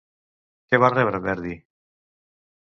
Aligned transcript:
Què 0.71 0.79
va 0.85 0.91
rebre 0.95 1.21
Verdi? 1.27 1.55